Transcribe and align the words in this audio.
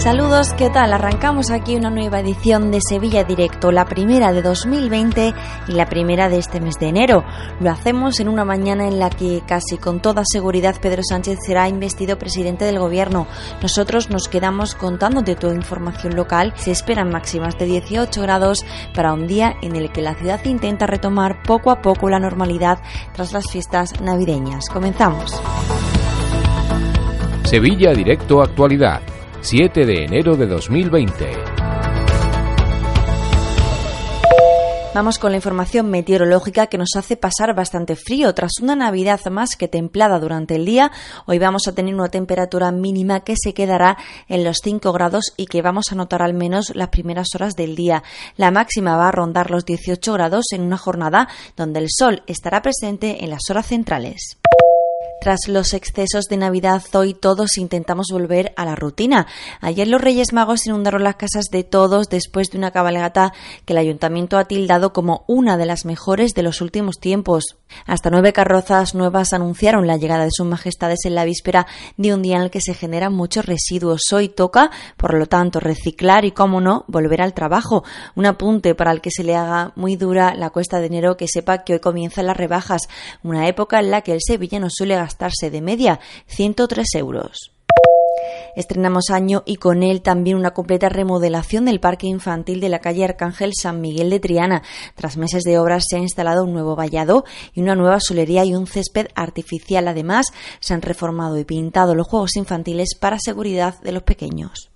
Saludos, 0.00 0.54
¿qué 0.56 0.70
tal? 0.70 0.94
Arrancamos 0.94 1.50
aquí 1.50 1.76
una 1.76 1.90
nueva 1.90 2.20
edición 2.20 2.70
de 2.70 2.80
Sevilla 2.80 3.22
Directo, 3.22 3.70
la 3.70 3.84
primera 3.84 4.32
de 4.32 4.40
2020 4.40 5.34
y 5.68 5.72
la 5.72 5.90
primera 5.90 6.30
de 6.30 6.38
este 6.38 6.58
mes 6.58 6.78
de 6.78 6.88
enero. 6.88 7.22
Lo 7.60 7.70
hacemos 7.70 8.18
en 8.18 8.30
una 8.30 8.46
mañana 8.46 8.88
en 8.88 8.98
la 8.98 9.10
que 9.10 9.42
casi 9.46 9.76
con 9.76 10.00
toda 10.00 10.22
seguridad 10.24 10.80
Pedro 10.80 11.02
Sánchez 11.06 11.40
será 11.44 11.68
investido 11.68 12.16
presidente 12.16 12.64
del 12.64 12.78
gobierno. 12.78 13.26
Nosotros 13.60 14.08
nos 14.08 14.28
quedamos 14.28 14.74
contando 14.74 15.20
de 15.20 15.36
toda 15.36 15.54
información 15.54 16.16
local. 16.16 16.54
Se 16.56 16.70
esperan 16.70 17.10
máximas 17.10 17.58
de 17.58 17.66
18 17.66 18.22
grados 18.22 18.64
para 18.94 19.12
un 19.12 19.26
día 19.26 19.56
en 19.60 19.76
el 19.76 19.92
que 19.92 20.00
la 20.00 20.14
ciudad 20.14 20.42
intenta 20.46 20.86
retomar 20.86 21.42
poco 21.42 21.70
a 21.70 21.82
poco 21.82 22.08
la 22.08 22.18
normalidad 22.18 22.78
tras 23.12 23.34
las 23.34 23.44
fiestas 23.52 24.00
navideñas. 24.00 24.64
Comenzamos. 24.72 25.38
Sevilla 27.44 27.92
Directo 27.92 28.40
Actualidad 28.40 29.02
7 29.42 29.86
de 29.86 30.04
enero 30.04 30.36
de 30.36 30.46
2020. 30.46 31.30
Vamos 34.94 35.18
con 35.18 35.30
la 35.30 35.38
información 35.38 35.88
meteorológica 35.88 36.66
que 36.66 36.76
nos 36.76 36.90
hace 36.94 37.16
pasar 37.16 37.54
bastante 37.54 37.96
frío. 37.96 38.34
Tras 38.34 38.52
una 38.60 38.76
Navidad 38.76 39.24
más 39.30 39.56
que 39.56 39.66
templada 39.66 40.18
durante 40.18 40.56
el 40.56 40.66
día, 40.66 40.92
hoy 41.24 41.38
vamos 41.38 41.68
a 41.68 41.74
tener 41.74 41.94
una 41.94 42.08
temperatura 42.08 42.70
mínima 42.70 43.20
que 43.20 43.34
se 43.42 43.54
quedará 43.54 43.96
en 44.28 44.44
los 44.44 44.58
5 44.62 44.92
grados 44.92 45.32
y 45.38 45.46
que 45.46 45.62
vamos 45.62 45.86
a 45.90 45.94
notar 45.94 46.22
al 46.22 46.34
menos 46.34 46.72
las 46.74 46.88
primeras 46.88 47.28
horas 47.34 47.54
del 47.54 47.76
día. 47.76 48.02
La 48.36 48.50
máxima 48.50 48.96
va 48.96 49.08
a 49.08 49.12
rondar 49.12 49.50
los 49.50 49.64
18 49.64 50.12
grados 50.12 50.46
en 50.52 50.62
una 50.62 50.76
jornada 50.76 51.28
donde 51.56 51.78
el 51.80 51.86
sol 51.88 52.22
estará 52.26 52.60
presente 52.60 53.24
en 53.24 53.30
las 53.30 53.48
horas 53.48 53.68
centrales. 53.68 54.38
Tras 55.20 55.48
los 55.48 55.74
excesos 55.74 56.24
de 56.30 56.38
Navidad, 56.38 56.82
hoy 56.94 57.12
todos 57.12 57.58
intentamos 57.58 58.06
volver 58.10 58.54
a 58.56 58.64
la 58.64 58.74
rutina. 58.74 59.26
Ayer 59.60 59.86
los 59.86 60.00
Reyes 60.00 60.32
Magos 60.32 60.66
inundaron 60.66 61.04
las 61.04 61.16
casas 61.16 61.50
de 61.52 61.62
todos 61.62 62.08
después 62.08 62.48
de 62.50 62.56
una 62.56 62.70
cabalgata 62.70 63.34
que 63.66 63.74
el 63.74 63.78
ayuntamiento 63.78 64.38
ha 64.38 64.46
tildado 64.46 64.94
como 64.94 65.24
una 65.28 65.58
de 65.58 65.66
las 65.66 65.84
mejores 65.84 66.32
de 66.32 66.42
los 66.42 66.62
últimos 66.62 67.00
tiempos. 67.00 67.58
Hasta 67.84 68.08
nueve 68.08 68.32
carrozas 68.32 68.94
nuevas 68.94 69.34
anunciaron 69.34 69.86
la 69.86 69.98
llegada 69.98 70.24
de 70.24 70.30
sus 70.32 70.46
majestades 70.46 71.00
en 71.04 71.14
la 71.14 71.26
víspera 71.26 71.66
de 71.98 72.14
un 72.14 72.22
día 72.22 72.36
en 72.36 72.42
el 72.44 72.50
que 72.50 72.62
se 72.62 72.72
generan 72.72 73.12
muchos 73.12 73.44
residuos. 73.44 74.00
Hoy 74.14 74.30
toca, 74.30 74.70
por 74.96 75.12
lo 75.12 75.26
tanto, 75.26 75.60
reciclar 75.60 76.24
y, 76.24 76.32
cómo 76.32 76.62
no, 76.62 76.86
volver 76.88 77.20
al 77.20 77.34
trabajo. 77.34 77.84
Un 78.16 78.24
apunte 78.24 78.74
para 78.74 78.90
el 78.90 79.02
que 79.02 79.10
se 79.10 79.22
le 79.22 79.36
haga 79.36 79.72
muy 79.76 79.96
dura 79.96 80.34
la 80.34 80.48
cuesta 80.48 80.80
de 80.80 80.86
enero 80.86 81.18
que 81.18 81.28
sepa 81.28 81.58
que 81.58 81.74
hoy 81.74 81.80
comienzan 81.80 82.26
las 82.26 82.38
rebajas, 82.38 82.88
una 83.22 83.46
época 83.48 83.80
en 83.80 83.90
la 83.90 84.00
que 84.00 84.14
el 84.14 84.20
sevillano 84.26 84.68
suele 84.70 84.96
gastarse 85.10 85.50
de 85.50 85.60
media 85.60 85.98
103 86.26 86.86
euros. 86.94 87.50
Estrenamos 88.54 89.10
año 89.10 89.42
y 89.44 89.56
con 89.56 89.82
él 89.82 90.02
también 90.02 90.36
una 90.36 90.52
completa 90.52 90.88
remodelación 90.88 91.64
del 91.64 91.80
parque 91.80 92.06
infantil 92.06 92.60
de 92.60 92.68
la 92.68 92.80
calle 92.80 93.04
Arcángel 93.04 93.52
San 93.60 93.80
Miguel 93.80 94.10
de 94.10 94.20
Triana. 94.20 94.62
Tras 94.94 95.16
meses 95.16 95.42
de 95.42 95.58
obras 95.58 95.84
se 95.88 95.96
ha 95.96 96.00
instalado 96.00 96.44
un 96.44 96.52
nuevo 96.52 96.76
vallado 96.76 97.24
y 97.54 97.60
una 97.60 97.74
nueva 97.74 97.98
solería 98.00 98.44
y 98.44 98.54
un 98.54 98.66
césped 98.66 99.08
artificial. 99.14 99.88
Además, 99.88 100.26
se 100.60 100.74
han 100.74 100.82
reformado 100.82 101.38
y 101.38 101.44
pintado 101.44 101.94
los 101.94 102.06
juegos 102.06 102.36
infantiles 102.36 102.94
para 102.98 103.18
seguridad 103.18 103.80
de 103.80 103.92
los 103.92 104.02
pequeños. 104.02 104.70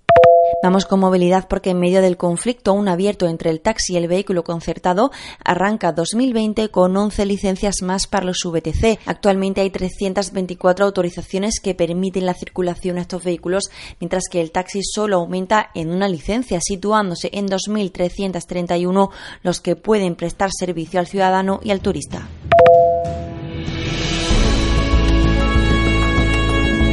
Vamos 0.63 0.85
con 0.85 0.99
movilidad 0.99 1.47
porque 1.47 1.71
en 1.71 1.79
medio 1.79 2.01
del 2.01 2.17
conflicto 2.17 2.71
aún 2.71 2.87
abierto 2.87 3.27
entre 3.27 3.49
el 3.49 3.61
taxi 3.61 3.93
y 3.93 3.97
el 3.97 4.07
vehículo 4.07 4.43
concertado, 4.43 5.11
arranca 5.43 5.91
2020 5.91 6.69
con 6.69 6.95
11 6.95 7.25
licencias 7.25 7.81
más 7.83 8.07
para 8.07 8.25
los 8.25 8.39
VTC. 8.43 8.99
Actualmente 9.05 9.61
hay 9.61 9.69
324 9.69 10.85
autorizaciones 10.85 11.59
que 11.59 11.75
permiten 11.75 12.25
la 12.25 12.33
circulación 12.33 12.97
a 12.97 13.01
estos 13.01 13.23
vehículos, 13.23 13.69
mientras 13.99 14.23
que 14.29 14.41
el 14.41 14.51
taxi 14.51 14.81
solo 14.83 15.17
aumenta 15.17 15.69
en 15.75 15.91
una 15.91 16.07
licencia, 16.07 16.59
situándose 16.61 17.29
en 17.33 17.47
2.331 17.47 19.09
los 19.43 19.61
que 19.61 19.75
pueden 19.75 20.15
prestar 20.15 20.49
servicio 20.51 20.99
al 20.99 21.07
ciudadano 21.07 21.59
y 21.63 21.71
al 21.71 21.81
turista. 21.81 22.27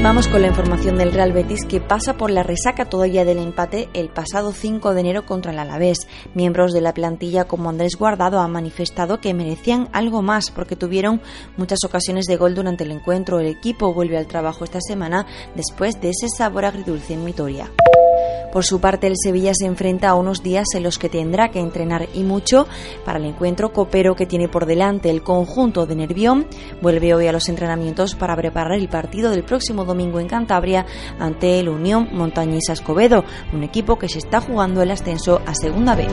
Vamos 0.02 0.26
con 0.26 0.42
la 0.42 0.48
información 0.48 0.98
del 0.98 1.12
Real 1.12 1.32
Betis 1.32 1.64
que 1.64 1.80
pasa 1.80 2.14
por 2.14 2.32
la 2.32 2.42
resaca 2.42 2.86
todavía 2.86 3.24
del 3.24 3.38
empate 3.38 3.88
el 3.94 4.08
pasado 4.08 4.50
5 4.50 4.94
de 4.94 5.00
enero 5.00 5.24
contra 5.24 5.52
el 5.52 5.60
Alavés. 5.60 6.08
Miembros 6.34 6.72
de 6.72 6.80
la 6.80 6.92
plantilla 6.92 7.44
como 7.44 7.70
Andrés 7.70 7.94
Guardado 7.96 8.40
han 8.40 8.50
manifestado 8.50 9.20
que 9.20 9.32
merecían 9.32 9.88
algo 9.92 10.20
más 10.20 10.50
porque 10.50 10.74
tuvieron 10.74 11.22
muchas 11.56 11.78
ocasiones 11.86 12.24
de 12.24 12.36
gol 12.36 12.56
durante 12.56 12.82
el 12.82 12.90
encuentro. 12.90 13.38
El 13.38 13.46
equipo 13.46 13.94
vuelve 13.94 14.18
al 14.18 14.26
trabajo 14.26 14.64
esta 14.64 14.80
semana 14.80 15.24
después 15.54 16.00
de 16.00 16.10
ese 16.10 16.28
sabor 16.28 16.64
agridulce 16.64 17.14
en 17.14 17.24
Vitoria. 17.24 17.70
Por 18.52 18.64
su 18.64 18.80
parte, 18.80 19.06
el 19.06 19.14
Sevilla 19.16 19.52
se 19.54 19.66
enfrenta 19.66 20.10
a 20.10 20.14
unos 20.14 20.42
días 20.42 20.66
en 20.74 20.82
los 20.82 20.98
que 20.98 21.08
tendrá 21.08 21.50
que 21.50 21.58
entrenar 21.58 22.08
y 22.12 22.22
mucho 22.22 22.66
para 23.04 23.18
el 23.18 23.24
encuentro 23.24 23.72
copero 23.72 24.14
que 24.14 24.26
tiene 24.26 24.48
por 24.48 24.66
delante. 24.66 25.08
El 25.08 25.22
conjunto 25.22 25.86
de 25.86 25.96
Nervión 25.96 26.46
vuelve 26.82 27.14
hoy 27.14 27.26
a 27.26 27.32
los 27.32 27.48
entrenamientos 27.48 28.14
para 28.14 28.36
preparar 28.36 28.78
el 28.78 28.88
partido 28.88 29.30
del 29.30 29.44
próximo 29.44 29.84
domingo 29.84 30.20
en 30.20 30.28
Cantabria 30.28 30.84
ante 31.18 31.60
el 31.60 31.70
Unión 31.70 32.08
Montañesa 32.12 32.74
Escobedo, 32.74 33.24
un 33.52 33.62
equipo 33.62 33.98
que 33.98 34.08
se 34.08 34.18
está 34.18 34.40
jugando 34.40 34.82
el 34.82 34.90
ascenso 34.90 35.40
a 35.46 35.54
Segunda 35.54 35.94
B. 35.94 36.06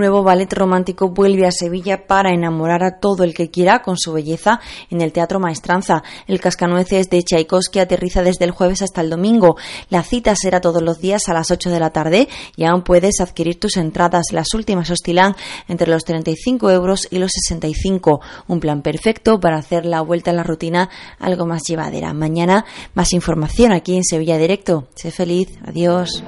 nuevo 0.00 0.24
ballet 0.24 0.52
romántico 0.52 1.10
vuelve 1.10 1.46
a 1.46 1.52
Sevilla 1.52 2.06
para 2.06 2.32
enamorar 2.32 2.82
a 2.82 2.98
todo 2.98 3.22
el 3.22 3.34
que 3.34 3.50
quiera 3.50 3.82
con 3.82 3.96
su 3.96 4.12
belleza 4.12 4.60
en 4.90 5.00
el 5.00 5.12
Teatro 5.12 5.38
Maestranza. 5.38 6.02
El 6.26 6.40
Cascanueces 6.40 7.08
de 7.10 7.22
Tchaikovsky 7.22 7.78
aterriza 7.78 8.22
desde 8.22 8.46
el 8.46 8.50
jueves 8.50 8.82
hasta 8.82 9.00
el 9.00 9.10
domingo. 9.10 9.56
La 9.90 10.02
cita 10.02 10.34
será 10.34 10.60
todos 10.60 10.82
los 10.82 11.00
días 11.00 11.28
a 11.28 11.34
las 11.34 11.50
8 11.50 11.70
de 11.70 11.80
la 11.80 11.90
tarde 11.90 12.28
y 12.56 12.64
aún 12.64 12.82
puedes 12.82 13.20
adquirir 13.20 13.60
tus 13.60 13.76
entradas. 13.76 14.26
Las 14.32 14.54
últimas 14.54 14.90
oscilan 14.90 15.36
entre 15.68 15.88
los 15.88 16.04
35 16.04 16.70
euros 16.70 17.06
y 17.10 17.18
los 17.18 17.30
65. 17.32 18.20
Un 18.48 18.60
plan 18.60 18.82
perfecto 18.82 19.38
para 19.38 19.58
hacer 19.58 19.84
la 19.84 20.00
vuelta 20.00 20.30
a 20.30 20.34
la 20.34 20.42
rutina 20.42 20.90
algo 21.18 21.46
más 21.46 21.62
llevadera. 21.68 22.12
Mañana 22.14 22.64
más 22.94 23.12
información 23.12 23.72
aquí 23.72 23.96
en 23.96 24.04
Sevilla 24.04 24.38
Directo. 24.38 24.88
Sé 24.94 25.10
feliz. 25.10 25.48
Adiós. 25.66 26.24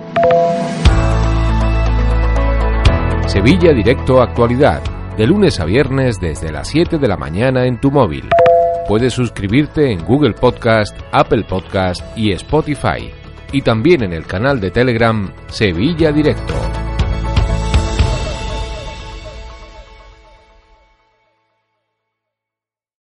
Sevilla 3.32 3.72
Directo 3.72 4.20
Actualidad, 4.20 4.82
de 5.16 5.26
lunes 5.26 5.58
a 5.58 5.64
viernes 5.64 6.20
desde 6.20 6.52
las 6.52 6.68
7 6.68 6.98
de 6.98 7.08
la 7.08 7.16
mañana 7.16 7.64
en 7.64 7.80
tu 7.80 7.90
móvil. 7.90 8.28
Puedes 8.86 9.14
suscribirte 9.14 9.90
en 9.90 10.04
Google 10.04 10.34
Podcast, 10.34 10.94
Apple 11.12 11.44
Podcast 11.48 12.02
y 12.14 12.32
Spotify. 12.32 13.10
Y 13.50 13.62
también 13.62 14.02
en 14.02 14.12
el 14.12 14.26
canal 14.26 14.60
de 14.60 14.70
Telegram 14.70 15.32
Sevilla 15.48 16.12
Directo. 16.12 16.81